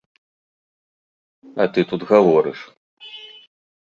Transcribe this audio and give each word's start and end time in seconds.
А 1.61 1.67
ты 1.75 1.83
тут 1.91 2.01
гаворыш! 2.13 2.59